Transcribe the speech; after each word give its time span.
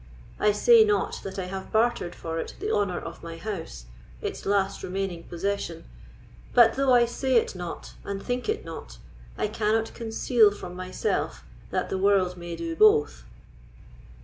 I 0.39 0.51
say 0.51 0.83
not 0.83 1.19
that 1.21 1.37
I 1.37 1.45
have 1.45 1.71
bartered 1.71 2.15
for 2.15 2.39
it 2.39 2.55
the 2.59 2.71
honour 2.73 2.99
of 2.99 3.21
my 3.21 3.37
house, 3.37 3.85
its 4.19 4.47
last 4.47 4.81
remaining 4.81 5.25
possession; 5.25 5.83
but 6.55 6.73
though 6.73 6.91
I 6.91 7.05
say 7.05 7.35
it 7.35 7.53
not, 7.53 7.93
and 8.03 8.23
think 8.23 8.49
it 8.49 8.65
not, 8.65 8.97
I 9.37 9.47
cannot 9.47 9.93
conceal 9.93 10.49
from 10.49 10.75
myself 10.75 11.43
that 11.69 11.91
the 11.91 11.99
world 11.99 12.35
may 12.35 12.55
do 12.55 12.75
both." 12.75 13.25